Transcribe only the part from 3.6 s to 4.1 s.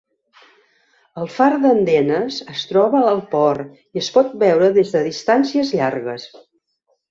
i